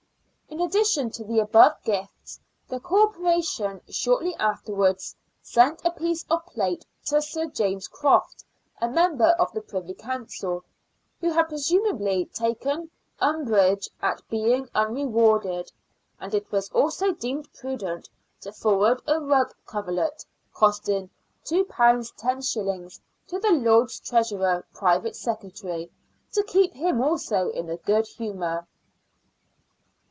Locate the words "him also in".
26.73-27.69